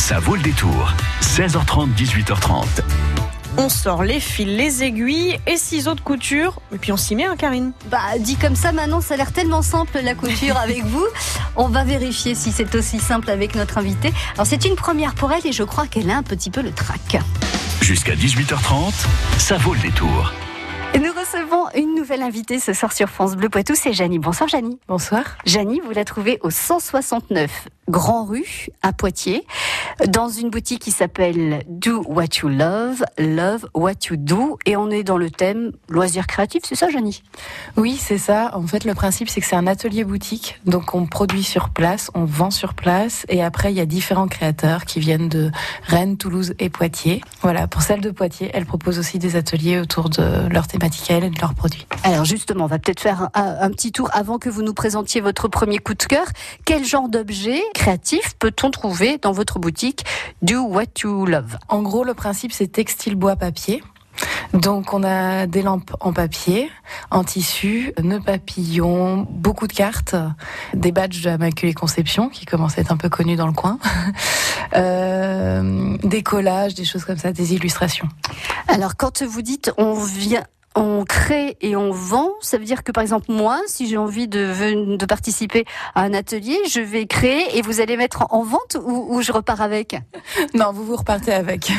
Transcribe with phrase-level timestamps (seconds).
[0.00, 0.94] Ça vaut le détour.
[1.20, 2.64] 16h30, 18h30.
[3.58, 6.58] On sort les fils, les aiguilles et ciseaux de couture.
[6.74, 9.30] Et puis on s'y met, hein, Karine Bah, dit comme ça, maintenant, ça a l'air
[9.30, 11.06] tellement simple la couture avec vous.
[11.54, 14.10] On va vérifier si c'est aussi simple avec notre invité.
[14.34, 16.72] Alors, c'est une première pour elle et je crois qu'elle a un petit peu le
[16.72, 17.18] trac.
[17.82, 18.94] Jusqu'à 18h30,
[19.36, 20.32] ça vaut le détour.
[20.98, 24.18] Nous recevons une nouvelle invitée ce soir sur France Bleu Poitou, c'est Janie.
[24.18, 24.78] Bonsoir Janie.
[24.88, 25.22] Bonsoir.
[25.46, 29.44] Janie, vous la trouvez au 169 Grand Rue à Poitiers,
[30.06, 34.90] dans une boutique qui s'appelle Do What You Love, Love What You Do, et on
[34.90, 37.24] est dans le thème loisirs créatifs, c'est ça Janie?
[37.76, 38.52] Oui, c'est ça.
[38.54, 42.12] En fait, le principe, c'est que c'est un atelier boutique, donc on produit sur place,
[42.14, 45.50] on vend sur place, et après, il y a différents créateurs qui viennent de
[45.88, 47.22] Rennes, Toulouse et Poitiers.
[47.42, 51.30] Voilà, pour celle de Poitiers, elle propose aussi des ateliers autour de leur thématique et
[51.30, 51.86] de leurs produits.
[52.04, 55.20] Alors justement, on va peut-être faire un, un, petit tour avant que vous nous présentiez
[55.20, 56.26] votre premier coup de cœur.
[56.64, 60.04] Quel genre d'objet créatif peut-on trouver dans votre boutique
[60.42, 61.56] Do What You Love?
[61.68, 63.82] En gros, le principe, c'est textile bois papier.
[64.52, 66.70] Donc on a des lampes en papier,
[67.10, 70.16] en tissu, nœuds papillons, beaucoup de cartes,
[70.74, 73.78] des badges de la Conception qui commencent à être un peu connus dans le coin,
[74.76, 78.08] euh, des collages, des choses comme ça, des illustrations.
[78.66, 80.44] Alors quand vous dites on vient
[80.76, 82.30] on crée et on vend.
[82.40, 86.14] Ça veut dire que par exemple moi, si j'ai envie de, de, participer à un
[86.14, 89.96] atelier, je vais créer et vous allez mettre en vente ou, ou je repars avec?
[90.54, 91.72] Non, vous vous repartez avec.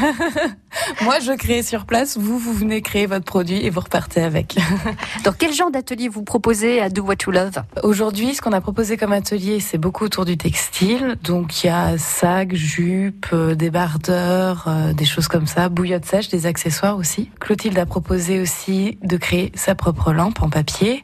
[1.01, 2.17] moi, je crée sur place.
[2.17, 4.57] Vous, vous venez créer votre produit et vous repartez avec.
[5.23, 7.63] Donc, quel genre d'atelier vous proposez à Do What You Love?
[7.83, 11.15] Aujourd'hui, ce qu'on a proposé comme atelier, c'est beaucoup autour du textile.
[11.23, 16.29] Donc, il y a sacs, jupes, euh, débardeurs, euh, des choses comme ça, bouillotte sèche,
[16.29, 17.29] des accessoires aussi.
[17.39, 21.03] Clotilde a proposé aussi de créer sa propre lampe en papier.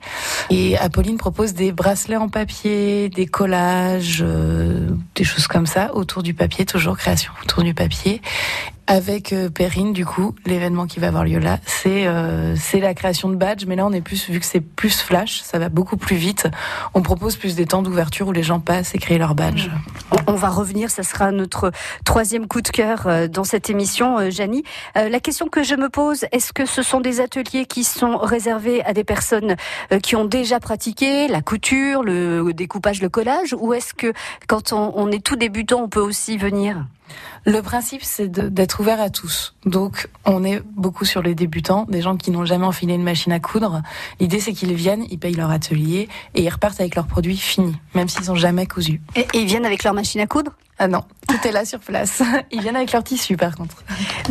[0.49, 6.23] Et Apolline propose des bracelets en papier, des collages, euh, des choses comme ça autour
[6.23, 8.21] du papier, toujours création autour du papier
[8.87, 12.93] avec euh, Perrine, du coup, l'événement qui va avoir lieu là, c'est euh, c'est la
[12.93, 15.69] création de badges, mais là on est plus vu que c'est plus flash, ça va
[15.69, 16.47] beaucoup plus vite.
[16.93, 19.69] On propose plus des temps d'ouverture où les gens passent et créent leur badge.
[20.27, 21.71] On, va revenir, ça sera notre
[22.05, 24.63] troisième coup de cœur euh, dans cette émission, euh, Janie.
[24.97, 28.17] Euh, la question que je me pose, est-ce que ce sont des ateliers qui sont
[28.17, 29.55] réservés à des personnes
[30.03, 34.13] qui ont déjà pratiqué la couture, le découpage, le collage, ou est-ce que
[34.47, 36.85] quand on, on est tout débutant, on peut aussi venir?
[37.45, 39.55] Le principe, c'est d'être ouvert à tous.
[39.65, 43.31] Donc, on est beaucoup sur les débutants, des gens qui n'ont jamais enfilé une machine
[43.31, 43.81] à coudre.
[44.19, 47.75] L'idée, c'est qu'ils viennent, ils payent leur atelier et ils repartent avec leurs produits finis,
[47.95, 49.01] même s'ils n'ont jamais cousu.
[49.15, 50.51] Et, et, ils viennent avec leur machine à coudre?
[50.79, 52.23] Ah non, tout est là sur place.
[52.51, 53.83] Ils viennent avec leur tissu, par contre.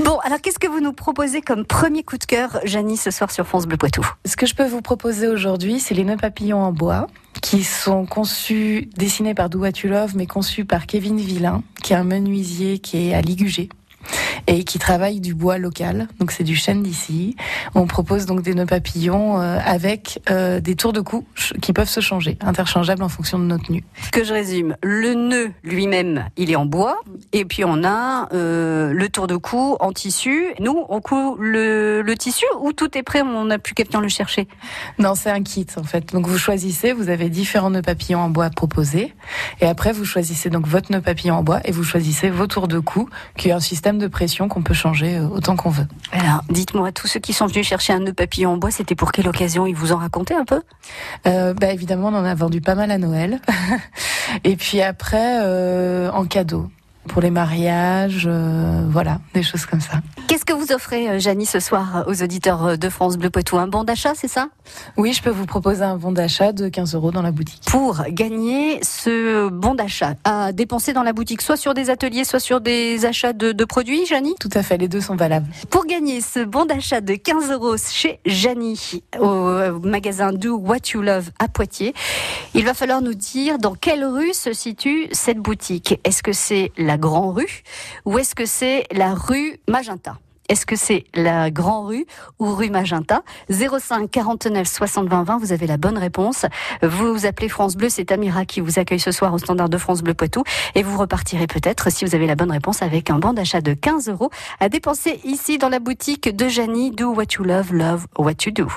[0.05, 3.31] Bon, alors qu'est-ce que vous nous proposez comme premier coup de cœur, Janie, ce soir
[3.31, 4.07] sur France Bleu Poitou?
[4.25, 7.07] Ce que je peux vous proposer aujourd'hui, c'est les nœuds papillons en bois
[7.43, 11.93] qui sont conçus, dessinés par Do What You Love, mais conçus par Kevin Villain, qui
[11.93, 13.69] est un menuisier qui est à Ligugé
[14.47, 16.09] et qui travaille du bois local.
[16.19, 17.37] Donc c'est du chêne d'ici.
[17.75, 21.25] On propose donc des nœuds papillons euh, avec euh, des tours de cou
[21.61, 23.85] qui peuvent se changer, interchangeables en fonction de notre tenue.
[24.13, 27.01] Que je résume, le nœud lui-même, il est en bois,
[27.33, 30.47] et puis on a euh, le tour de cou en tissu.
[30.61, 34.01] Nous, on coud le, le tissu ou tout est prêt, on n'a plus qu'à venir
[34.01, 34.49] le chercher?
[34.99, 36.13] Non, c'est un kit en fait.
[36.13, 39.15] Donc vous choisissez, vous avez différents nœuds papillons en bois proposés,
[39.61, 42.69] et après vous choisissez donc votre nœud papillon en bois et vous choisissez vos tours
[42.69, 45.87] de cou, qui est un système de pression qu'on peut changer euh, autant qu'on veut.
[46.13, 49.13] Alors, dites-moi, tous ceux qui sont venus chercher un nœud papillon en bois, c'était pour
[49.13, 49.67] quelle occasion?
[49.67, 50.63] Ils vous ont raconté un peu?
[51.27, 53.41] Euh, bah, Évidemment, on en a vendu pas mal à Noël.
[54.45, 56.71] Et puis après, euh, en cadeau
[57.09, 60.01] pour les mariages, euh, voilà, des choses comme ça.
[60.29, 63.59] Qu'est-ce que vous offrez, euh, Janie, ce soir aux auditeurs de France Bleu Poitou?
[63.59, 64.49] Un bon d'achat, c'est ça?
[64.97, 67.63] Oui, je peux vous proposer un bon d'achat de 15 euros dans la boutique.
[67.67, 72.41] Pour gagner ce bon d'achat à dépenser dans la boutique, soit sur des ateliers, soit
[72.41, 74.35] sur des achats de, de produits, Janie?
[74.41, 75.47] Tout à fait, les deux sont valables.
[75.71, 81.03] Pour gagner ce bon d'achat de 15 euros chez Janie, au magasin Do What You
[81.03, 81.95] Love à Poitiers,
[82.55, 86.01] il va falloir nous dire dans quelle rue se situe cette boutique.
[86.05, 87.63] Est-ce que c'est la Grand Rue
[88.05, 90.19] ou est-ce que c'est la rue Magenta?
[90.49, 92.07] Est-ce que c'est la Grand Rue
[92.39, 93.23] ou rue Magenta?
[93.51, 96.47] 05 49 60 20 20, vous avez la bonne réponse.
[96.83, 99.79] Vous vous appelez France Bleu, c'est Amira qui vous accueille ce soir au standard de
[99.79, 100.45] France Bleu Poitou
[100.75, 103.75] et vous repartirez peut-être si vous avez la bonne réponse avec un bon d'achat de
[103.75, 104.31] 15 euros
[104.61, 108.53] à dépenser ici dans la boutique de Janie Do What You Love, Love What You
[108.53, 108.69] Do.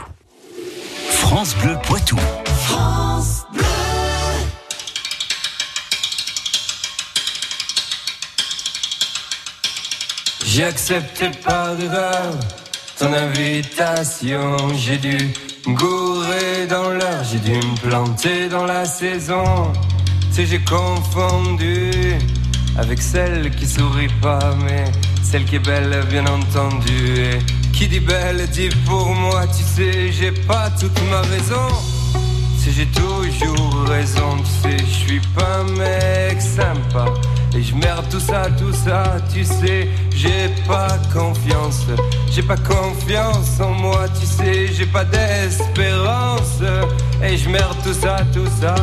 [1.12, 2.18] France Bleu Poitou.
[2.46, 3.79] France Bleu.
[10.52, 12.34] J'ai accepté par erreur
[12.98, 14.58] ton invitation.
[14.76, 15.16] J'ai dû
[15.68, 19.72] gourer dans l'heure, j'ai dû me planter dans la saison.
[20.32, 21.92] Si j'ai confondu
[22.80, 24.86] avec celle qui sourit pas, mais
[25.22, 27.20] celle qui est belle, bien entendu.
[27.20, 27.38] Et
[27.72, 31.68] qui dit belle dit pour moi, tu sais, j'ai pas toute ma raison.
[32.58, 37.06] Si j'ai toujours raison, tu sais, je suis pas un mec sympa.
[37.56, 41.86] Et je merde tout ça, tout ça, tu sais, j'ai pas confiance.
[42.32, 46.62] J'ai pas confiance en moi, tu sais, j'ai pas d'espérance.
[47.24, 48.76] Et je merde tout ça, tout ça.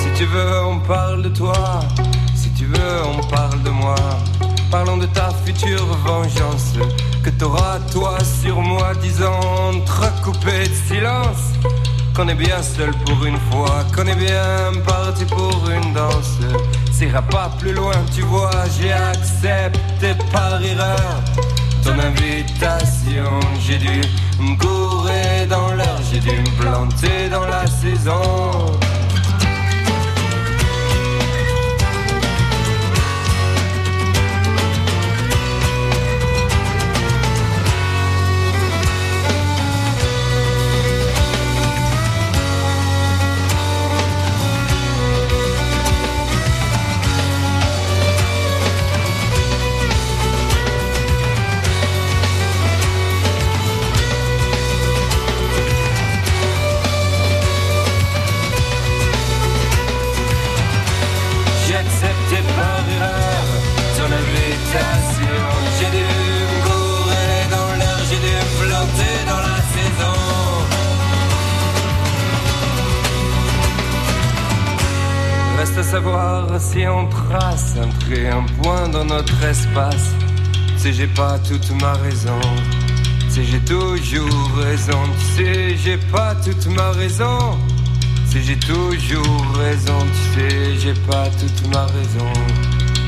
[0.00, 1.80] Si tu veux, on parle de toi.
[2.34, 3.94] Si tu veux, on parle de moi.
[4.70, 6.74] Parlons de ta future vengeance
[7.24, 9.40] que t'auras toi sur moi, disant
[9.70, 11.52] entrecoupé de silence.
[12.14, 16.38] Qu'on est bien seul pour une fois, qu'on est bien parti pour une danse.
[16.92, 21.22] S'ira pas plus loin, tu vois, j'ai accepté par erreur
[21.82, 23.40] ton invitation.
[23.58, 24.02] J'ai dû
[24.38, 28.78] me gourer dans l'heure, j'ai dû me planter dans la saison.
[80.84, 82.38] Sais, j'ai pas toute ma raison.
[83.20, 85.00] Tu sais, j'ai toujours raison.
[85.18, 87.58] Tu sais, j'ai pas toute ma raison.
[88.26, 89.98] Tu sais, j'ai toujours raison.
[90.00, 92.32] Tu sais, j'ai pas toute ma raison.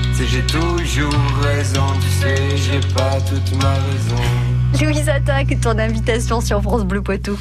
[0.05, 1.13] Tu sais, j'ai toujours
[1.43, 1.87] raison.
[2.01, 4.23] Tu sais, j'ai pas toute ma raison.
[4.81, 7.39] Louise Attaque, ton invitation sur France Bleu Poitou.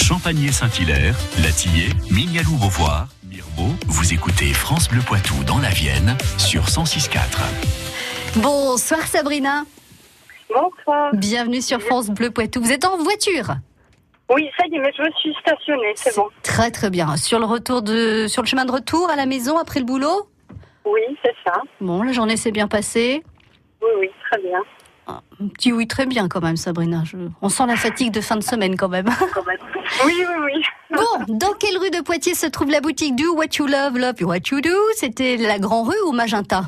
[0.00, 6.66] Champagné Saint-Hilaire, Latillé, Mignalou Beauvoir, Mirbeau, vous écoutez France Bleu Poitou dans la Vienne sur
[6.66, 7.18] 106.4.
[8.42, 9.64] Bonsoir Sabrina,
[10.48, 11.10] Bonsoir.
[11.14, 12.60] bienvenue sur France Bleu Poitou.
[12.62, 13.54] Vous êtes en voiture
[14.30, 16.28] Oui, ça y est, mais je me suis stationnée, c'est bon.
[16.42, 17.16] Très très bien.
[17.16, 20.28] Sur le retour de, sur le chemin de retour à la maison après le boulot
[20.84, 21.60] Oui, c'est ça.
[21.80, 23.22] Bon, la journée s'est bien passée.
[23.82, 24.60] Oui, oui, très bien.
[25.08, 27.02] Un petit oui très bien quand même Sabrina.
[27.04, 29.06] Je- On sent la fatigue de fin de semaine quand même.
[30.04, 30.62] Oui, oui, oui.
[30.90, 34.16] Bon, dans quelle rue de Poitiers se trouve la boutique Do What You Love, Love
[34.20, 34.68] What You Do?
[34.94, 36.64] C'était la Grand Rue ou Magenta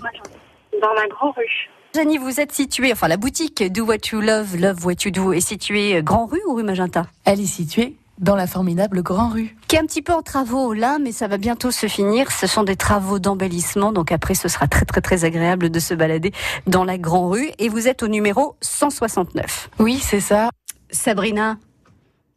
[0.80, 1.68] Dans la grande rue.
[1.94, 5.32] Janie, vous êtes située, enfin la boutique Do What You Love, Love What You Do
[5.32, 7.06] est située euh, Grand Rue ou rue Magenta?
[7.24, 9.56] Elle est située dans la formidable Grand Rue.
[9.66, 12.30] Qui est un petit peu en travaux là, mais ça va bientôt se finir.
[12.30, 15.94] Ce sont des travaux d'embellissement, donc après ce sera très très très agréable de se
[15.94, 16.32] balader
[16.66, 17.50] dans la Grand Rue.
[17.58, 19.70] Et vous êtes au numéro 169.
[19.80, 20.50] Oui, c'est ça.
[20.90, 21.56] Sabrina,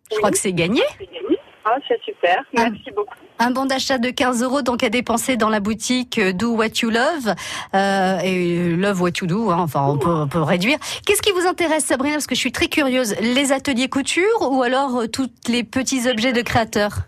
[0.09, 0.17] je Oui.
[0.19, 0.81] crois que c'est gagné.
[1.65, 2.39] Ah, c'est super.
[2.57, 2.69] Ah.
[2.69, 3.15] Merci beaucoup.
[3.39, 6.89] Un bon d'achat de 15 euros donc à dépenser dans la boutique Do What You
[6.89, 7.33] Love
[7.73, 9.49] euh, et Love What You Do.
[9.49, 10.77] hein, enfin, on peut, on peut réduire.
[11.05, 12.15] Qu'est-ce qui vous intéresse, Sabrina?
[12.15, 13.15] Parce que je suis très curieuse.
[13.21, 16.99] Les ateliers couture ou alors euh, tous les petits objets de créateurs?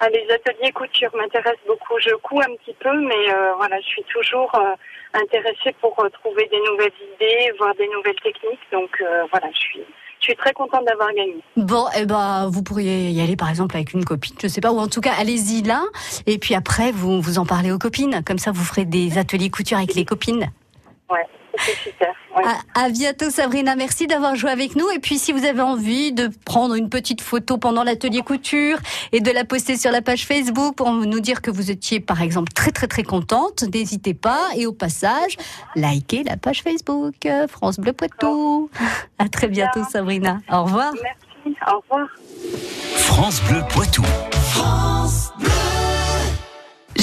[0.00, 1.94] Ah, les ateliers couture m'intéressent beaucoup.
[1.98, 4.74] Je couds un petit peu, mais euh, voilà, je suis toujours euh,
[5.14, 8.60] intéressée pour euh, trouver des nouvelles idées, voir des nouvelles techniques.
[8.72, 9.80] Donc euh, voilà, je suis,
[10.24, 11.36] je suis très contente d'avoir gagné.
[11.56, 14.72] Bon, eh ben, vous pourriez y aller par exemple avec une copine, je sais pas,
[14.72, 15.82] ou en tout cas, allez-y là,
[16.26, 18.22] et puis après, vous vous en parlez aux copines.
[18.24, 20.50] Comme ça, vous ferez des ateliers couture avec les copines.
[21.10, 21.26] Ouais,
[21.82, 22.14] super.
[22.36, 22.44] Ouais.
[22.74, 23.76] À, à bientôt, Sabrina.
[23.76, 24.90] Merci d'avoir joué avec nous.
[24.90, 28.78] Et puis, si vous avez envie de prendre une petite photo pendant l'atelier couture
[29.12, 32.22] et de la poster sur la page Facebook pour nous dire que vous étiez, par
[32.22, 34.48] exemple, très, très, très contente, n'hésitez pas.
[34.56, 35.36] Et au passage,
[35.76, 38.70] likez la page Facebook euh, France Bleu Poitou.
[39.18, 40.40] À très bientôt, Sabrina.
[40.50, 40.92] Au revoir.
[40.92, 41.58] Merci.
[41.66, 42.08] Au revoir.
[42.96, 44.02] France Bleu Poitou.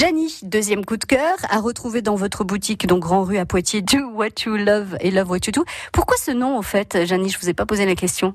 [0.02, 3.82] Janie, deuxième coup de cœur, à retrouver dans votre boutique, donc Grand Rue à Poitiers,
[3.82, 5.64] Do What You Love et Love What You Do.
[5.92, 8.34] Pourquoi ce nom, en fait, Janie Je vous ai pas posé la question.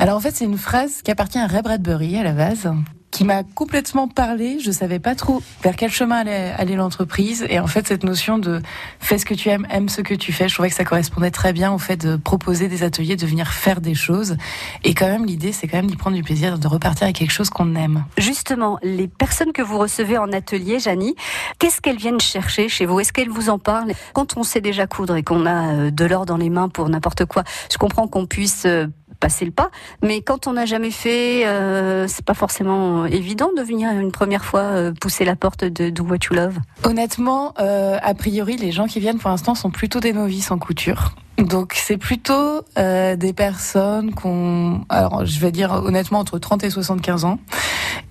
[0.00, 2.68] Alors en fait, c'est une phrase qui appartient à Ray Bradbury à la base,
[3.10, 4.58] qui m'a complètement parlé.
[4.60, 7.46] Je savais pas trop vers quel chemin allait, allait l'entreprise.
[7.48, 8.60] Et en fait, cette notion de
[9.00, 11.30] fais ce que tu aimes, aime ce que tu fais, je trouvais que ça correspondait
[11.30, 14.36] très bien au fait de proposer des ateliers, de venir faire des choses.
[14.84, 17.32] Et quand même, l'idée, c'est quand même d'y prendre du plaisir, de repartir avec quelque
[17.32, 18.04] chose qu'on aime.
[18.18, 21.14] Justement, les personnes que vous recevez en atelier, Janie,
[21.58, 23.00] qu'est-ce qu'elles viennent chercher chez vous?
[23.00, 23.92] Est-ce qu'elles vous en parlent?
[24.12, 26.88] Quand on sait déjà coudre et qu'on a euh, de l'or dans les mains pour
[26.88, 28.86] n'importe quoi, je comprends qu'on puisse euh,
[29.18, 29.70] passer le pas.
[30.02, 34.44] Mais quand on n'a jamais fait, euh, c'est pas forcément évident de venir une première
[34.44, 36.58] fois euh, pousser la porte de Do What You Love.
[36.84, 40.58] Honnêtement, euh, a priori, les gens qui viennent pour l'instant sont plutôt des novices en
[40.58, 41.14] couture.
[41.38, 46.70] Donc c'est plutôt euh, des personnes qu'on, alors je vais dire honnêtement entre 30 et
[46.70, 47.38] 75 ans,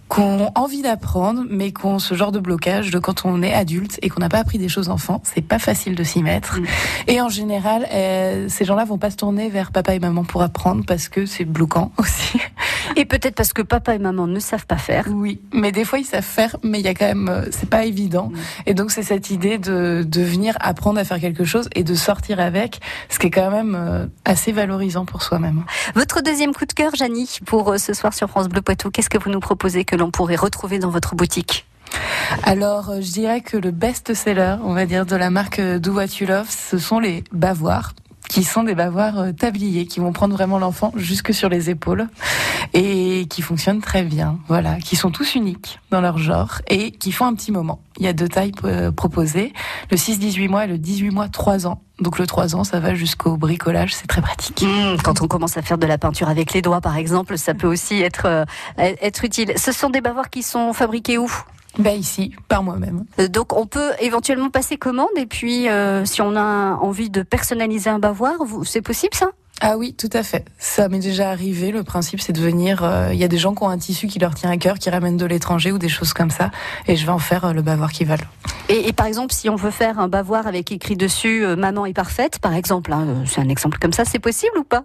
[0.10, 3.54] qui ont envie d'apprendre, mais qui ont ce genre de blocage de quand on est
[3.54, 6.60] adulte et qu'on n'a pas appris des choses enfant, c'est pas facile de s'y mettre.
[6.60, 6.66] Mm.
[7.08, 10.42] Et en général, euh, ces gens-là vont pas se tourner vers papa et maman pour
[10.42, 12.40] apprendre parce que c'est bloquant aussi.
[12.96, 15.06] Et peut-être parce que papa et maman ne savent pas faire.
[15.10, 17.70] Oui, mais des fois ils savent faire, mais il y a quand même, euh, c'est
[17.70, 18.32] pas évident.
[18.66, 21.96] Et donc c'est cette idée de, de venir apprendre à faire quelque chose et de
[21.96, 25.64] sortir avec, ce qui est quand même euh, assez valorisant pour soi-même.
[25.96, 29.18] Votre deuxième coup de cœur, Janie, pour ce soir sur France Bleu Poitou, qu'est-ce que
[29.18, 31.66] vous nous proposez que l'on pourrait retrouver dans votre boutique.
[32.44, 36.20] Alors euh, je dirais que le best-seller, on va dire, de la marque Do What
[36.20, 37.94] You Love, ce sont les bavoirs
[38.30, 42.08] qui sont des bavoirs euh, tabliers, qui vont prendre vraiment l'enfant jusque sur les épaules
[42.74, 47.12] et qui fonctionnent très bien, voilà, qui sont tous uniques dans leur genre et qui
[47.12, 47.80] font un petit moment.
[48.00, 49.54] Il y a deux tailles euh, proposées,
[49.90, 51.82] le 6-18 mois et le 18 mois 3 ans.
[52.00, 54.62] Donc le 3 ans, ça va jusqu'au bricolage, c'est très pratique.
[54.62, 57.54] Mmh, Quand on commence à faire de la peinture avec les doigts, par exemple, ça
[57.56, 58.46] peut aussi être, euh,
[58.78, 59.54] être utile.
[59.58, 61.32] Ce sont des bavoirs qui sont fabriqués où?
[61.80, 63.06] Bah ici, par moi-même.
[63.20, 67.22] Euh, Donc on peut éventuellement passer commande et puis euh, si on a envie de
[67.22, 68.34] personnaliser un bavoir,
[68.66, 69.28] c'est possible ça?
[69.60, 70.46] Ah oui, tout à fait.
[70.60, 71.72] Ça m'est déjà arrivé.
[71.72, 72.84] Le principe, c'est de venir.
[72.84, 74.78] euh, Il y a des gens qui ont un tissu qui leur tient à cœur,
[74.78, 76.52] qui ramènent de l'étranger ou des choses comme ça,
[76.88, 78.28] et je vais en faire euh, le bavoir qu'ils veulent.
[78.70, 81.94] et, et par exemple, si on veut faire un bavoir avec écrit dessus "Maman est
[81.94, 84.84] parfaite", par exemple, hein, c'est un exemple comme ça, c'est possible ou pas?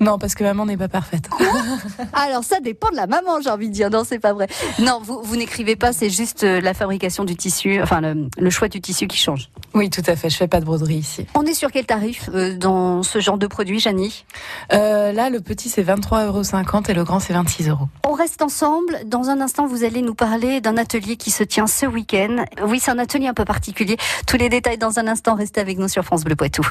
[0.00, 1.28] Non, parce que maman n'est pas parfaite.
[2.12, 3.90] Alors ça dépend de la maman, j'ai envie de dire.
[3.90, 4.48] Non, c'est pas vrai.
[4.78, 8.50] Non, vous, vous n'écrivez pas, c'est juste euh, la fabrication du tissu, enfin le, le
[8.50, 9.50] choix du tissu qui change.
[9.74, 10.30] Oui, tout à fait.
[10.30, 11.26] Je fais pas de broderie ici.
[11.34, 14.24] On est sur quel tarif euh, dans ce genre de produit, Janie?
[14.72, 17.88] Euh, là, le petit c'est 23,50 euros et le grand c'est 26 euros.
[18.06, 18.98] On reste ensemble.
[19.06, 22.44] Dans un instant, vous allez nous parler d'un atelier qui se tient ce week-end.
[22.66, 23.96] Oui, c'est un atelier un peu particulier.
[24.26, 25.34] Tous les détails dans un instant.
[25.34, 26.62] Restez avec nous sur France Bleu Poitou.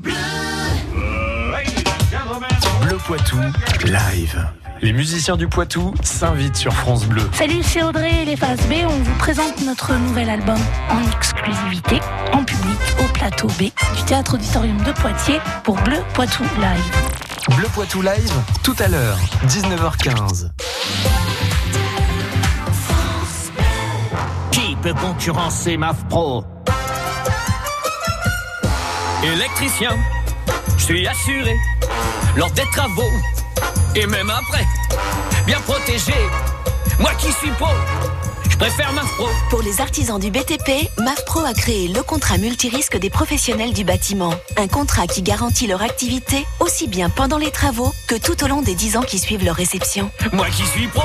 [0.00, 0.14] Bleu
[3.08, 3.38] Poitou,
[3.86, 4.46] live.
[4.82, 7.22] Les musiciens du Poitou s'invitent sur France Bleu.
[7.32, 8.84] Salut, c'est Audrey et les Phases B.
[8.84, 10.58] On vous présente notre nouvel album
[10.90, 12.00] en exclusivité,
[12.34, 17.56] en public, au plateau B du Théâtre Auditorium de Poitiers pour Bleu Poitou Live.
[17.56, 20.50] Bleu Poitou Live, tout à l'heure, 19h15.
[24.50, 26.44] Qui peut concurrencer MAF Pro
[29.24, 29.96] Électricien,
[30.76, 31.56] je suis assuré
[32.38, 33.10] lors des travaux
[33.96, 34.64] et même après,
[35.44, 36.14] bien protégé.
[37.00, 37.66] Moi qui suis pro,
[38.48, 39.26] je préfère MAF Pro.
[39.50, 44.32] Pour les artisans du BTP, MAFPRO a créé le contrat multirisque des professionnels du bâtiment.
[44.56, 48.62] Un contrat qui garantit leur activité aussi bien pendant les travaux que tout au long
[48.62, 50.12] des 10 ans qui suivent leur réception.
[50.32, 51.02] Moi qui suis pro,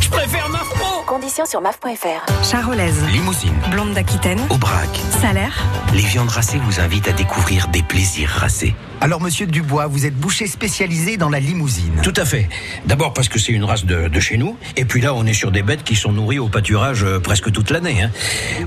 [0.00, 1.02] je préfère MAF Pro.
[1.06, 2.44] Conditions sur MAF.fr.
[2.44, 4.90] Charolaise, Limousine, blonde d'Aquitaine, Aubrac.
[5.20, 5.56] salaire.
[5.94, 8.74] Les viandes racées vous invitent à découvrir des plaisirs racés.
[9.00, 12.00] Alors, monsieur Dubois, vous êtes boucher spécialisé dans la limousine.
[12.02, 12.48] Tout à fait.
[12.86, 15.32] D'abord parce que c'est une race de, de chez nous, et puis là on est
[15.34, 18.02] sur des bêtes qui sont nourries au pâturage euh, presque toute l'année.
[18.02, 18.10] hein.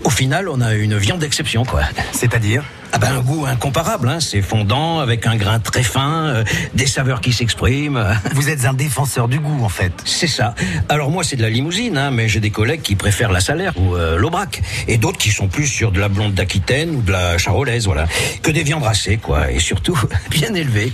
[0.06, 1.82] Au final, on a une viande d'exception, quoi.
[2.14, 2.64] C'est-à-dire?
[2.94, 4.20] Ah ben un goût incomparable, hein.
[4.20, 8.06] c'est fondant, avec un grain très fin, euh, des saveurs qui s'expriment.
[8.34, 9.94] Vous êtes un défenseur du goût, en fait.
[10.04, 10.56] C'est ça.
[10.90, 13.74] Alors moi c'est de la limousine, hein, mais j'ai des collègues qui préfèrent la salaire
[13.78, 17.12] ou euh, l'aubrac, et d'autres qui sont plus sur de la blonde d'Aquitaine ou de
[17.12, 18.08] la charolaise, voilà.
[18.44, 19.98] Que des viandes racées, quoi, et surtout
[20.30, 20.94] bien élevées.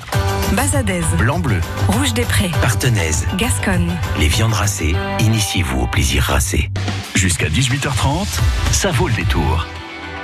[0.54, 3.26] Bazadaise, Blanc-bleu, Rouge des Prés, partenaise.
[3.38, 3.92] Gasconne.
[4.20, 6.70] Les viandes racées, initiez-vous au plaisir racé.
[7.16, 8.28] Jusqu'à 18h30,
[8.72, 9.68] ça vaut le détour.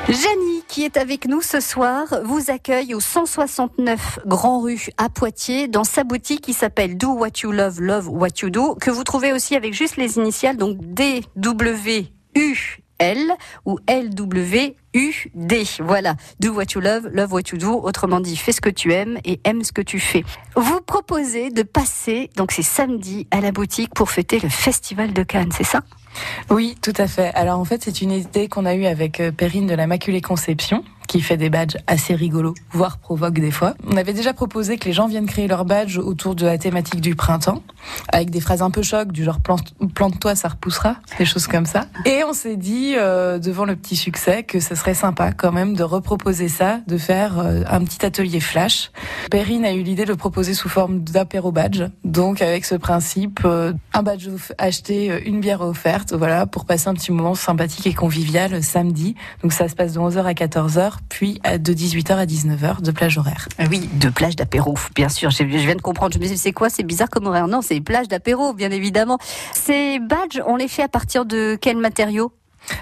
[0.08, 5.68] Janie, qui est avec nous ce soir, vous accueille au 169 Grand Rue à Poitiers
[5.68, 9.04] dans sa boutique qui s'appelle Do What You Love, Love What You Do, que vous
[9.04, 10.78] trouvez aussi avec juste les initiales, donc
[13.00, 13.34] D-W-U-L
[13.66, 15.64] ou L-W-U-D.
[15.80, 16.16] Voilà.
[16.40, 17.82] Do What You Love, Love What You Do.
[17.84, 20.24] Autrement dit, fais ce que tu aimes et aime ce que tu fais.
[20.56, 25.24] Vous proposez de passer, donc c'est samedi, à la boutique pour fêter le Festival de
[25.24, 25.82] Cannes, c'est ça?
[26.52, 27.34] Oui, tout à fait.
[27.34, 30.84] Alors en fait, c'est une idée qu'on a eue avec euh, Perrine de l'Immaculée Conception,
[31.08, 33.74] qui fait des badges assez rigolos, voire provoque des fois.
[33.88, 37.02] On avait déjà proposé que les gens viennent créer leurs badges autour de la thématique
[37.02, 37.62] du printemps,
[38.12, 41.66] avec des phrases un peu choc, du genre plante- plante-toi, ça repoussera, des choses comme
[41.66, 41.86] ça.
[42.06, 45.76] Et on s'est dit, euh, devant le petit succès, que ce serait sympa quand même
[45.76, 48.92] de reproposer ça, de faire euh, un petit atelier flash.
[49.30, 53.42] Perrine a eu l'idée de le proposer sous forme d'apéro badge, donc avec ce principe,
[53.46, 57.88] euh, un badge acheté, euh, une bière offerte, voilà, pour passer un petit moment sympathique
[57.88, 59.16] et convivial euh, samedi.
[59.42, 62.92] Donc ça se passe de 11h à 14h, puis à- de 18h à 19h de
[62.92, 63.48] plage horaire.
[63.58, 65.30] Ah Oui, de plage d'apéro, bien sûr.
[65.30, 66.14] Je, viens de comprendre.
[66.14, 67.48] Je me disais, c'est quoi C'est bizarre comme horaire?
[67.48, 69.18] Non, c'est plage d'apéro, bien évidemment.
[69.54, 72.32] Ces badges, on les fait à partir de quels matériaux?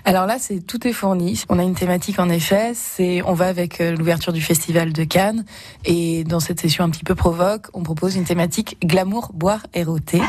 [0.05, 1.43] Alors là, c'est tout est fourni.
[1.49, 2.73] On a une thématique en effet.
[2.75, 5.43] C'est on va avec euh, l'ouverture du festival de Cannes
[5.85, 9.83] et dans cette session un petit peu provoque, on propose une thématique glamour, boire et
[9.83, 10.21] rôter.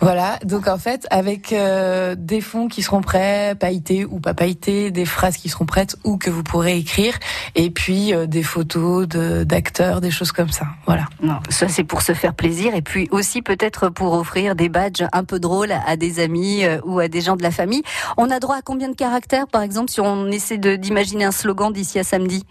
[0.00, 0.38] Voilà.
[0.44, 5.04] Donc en fait, avec euh, des fonds qui seront prêts, pailletés ou pas pailletés, des
[5.04, 7.14] phrases qui seront prêtes ou que vous pourrez écrire,
[7.54, 10.66] et puis euh, des photos de- d'acteurs, des choses comme ça.
[10.86, 11.04] Voilà.
[11.22, 15.04] Non, ça c'est pour se faire plaisir et puis aussi peut-être pour offrir des badges
[15.12, 17.82] un peu drôles à des amis euh, ou à des gens de la famille.
[18.16, 21.72] On a droit à combien de caractères, par exemple, si on essaie d'imaginer un slogan
[21.72, 22.44] d'ici à samedi?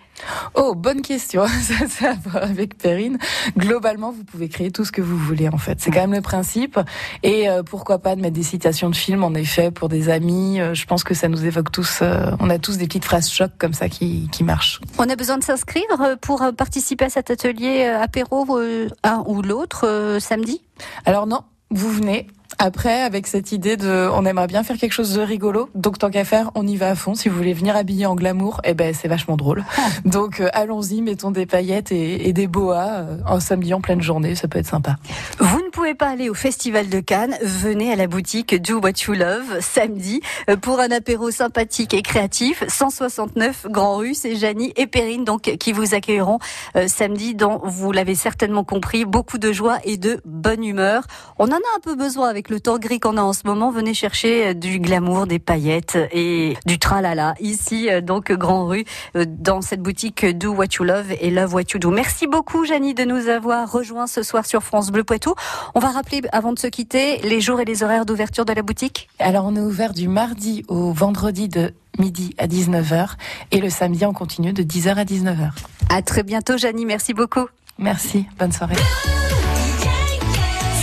[0.53, 1.45] Oh, bonne question.
[1.61, 3.17] Ça, ça a à voir avec Perrine.
[3.57, 5.79] Globalement, vous pouvez créer tout ce que vous voulez, en fait.
[5.79, 6.79] C'est quand même le principe.
[7.23, 10.59] Et euh, pourquoi pas de mettre des citations de films, en effet, pour des amis.
[10.59, 11.99] Euh, je pense que ça nous évoque tous.
[12.01, 14.79] euh, on a tous des petites phrases chocs comme ça qui, qui marchent.
[14.97, 15.83] On a besoin de s'inscrire
[16.21, 18.59] pour participer à cet atelier apéro,
[19.03, 20.63] un ou l'autre, samedi?
[21.05, 22.27] Alors non, vous venez.
[22.57, 26.09] Après, avec cette idée de, on aimerait bien faire quelque chose de rigolo, donc tant
[26.09, 27.15] qu'à faire, on y va à fond.
[27.15, 29.63] Si vous voulez venir habiller en glamour, eh ben c'est vachement drôle.
[30.05, 34.01] Donc euh, allons-y, mettons des paillettes et, et des boas euh, un samedi en pleine
[34.01, 34.95] journée, ça peut être sympa.
[35.39, 39.03] Vous ne pouvez pas aller au Festival de Cannes, venez à la boutique Do What
[39.07, 42.63] You Love samedi euh, pour un apéro sympathique et créatif.
[42.67, 46.39] 169 Grand Rue, c'est Janie et Perrine donc qui vous accueilleront
[46.75, 51.03] euh, samedi dans, vous l'avez certainement compris, beaucoup de joie et de bonne humeur.
[51.37, 53.71] On en a un peu besoin avec le temps gris qu'on a en ce moment.
[53.71, 58.85] Venez chercher euh, du glamour, des paillettes et du tralala ici euh, donc Grand Rue
[59.17, 61.91] euh, dans cette boutique Do What You Love et Love What You Do.
[61.91, 65.33] Merci beaucoup Janie de nous avoir rejoints ce soir sur France Bleu Poitou.
[65.75, 68.61] On va rappeler avant de se quitter les jours et les horaires d'ouverture de la
[68.61, 69.09] boutique.
[69.19, 73.15] Alors on est ouvert du mardi au vendredi de midi à 19h
[73.51, 75.49] et le samedi on continue de 10h à 19h.
[75.89, 77.47] À très bientôt Janie, merci beaucoup.
[77.77, 78.75] Merci, bonne soirée.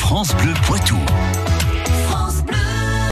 [0.06, 0.96] France Bleu Poitou.